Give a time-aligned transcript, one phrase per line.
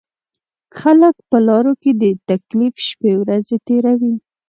[0.79, 4.13] خلک په لارو کې د تکلیف شپېورځې تېروي.